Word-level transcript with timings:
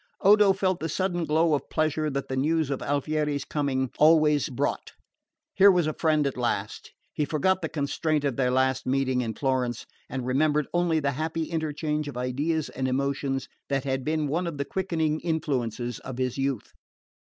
Odo 0.21 0.51
felt 0.51 0.79
the 0.79 0.89
sudden 0.89 1.25
glow 1.25 1.53
of 1.53 1.69
pleasure 1.69 2.09
that 2.09 2.27
the 2.27 2.35
news 2.35 2.71
of 2.71 2.81
Alfieri's 2.81 3.45
coming 3.45 3.91
always 3.99 4.49
brought. 4.49 4.93
Here 5.53 5.69
was 5.69 5.85
a 5.85 5.93
friend 5.93 6.25
at 6.25 6.35
last! 6.39 6.91
He 7.13 7.23
forgot 7.23 7.61
the 7.61 7.69
constraint 7.69 8.23
of 8.23 8.35
their 8.35 8.49
last 8.49 8.87
meeting 8.87 9.21
in 9.21 9.35
Florence, 9.35 9.85
and 10.09 10.25
remembered 10.25 10.65
only 10.73 10.99
the 10.99 11.11
happy 11.11 11.43
interchange 11.51 12.07
of 12.07 12.17
ideas 12.17 12.67
and 12.69 12.87
emotions 12.87 13.47
that 13.69 13.83
had 13.83 14.03
been 14.03 14.25
one 14.27 14.47
of 14.47 14.57
the 14.57 14.65
quickening 14.65 15.19
influences 15.19 15.99
of 15.99 16.17
his 16.17 16.35
youth. 16.35 16.71